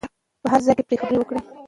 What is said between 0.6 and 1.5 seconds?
ځای کې پرې خبرې وکړو.